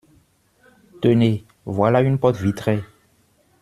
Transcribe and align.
Tenez, 1.03 1.43
voilà 1.67 2.01
une 2.01 2.17
porte 2.17 2.37
vitrée. 2.37 2.83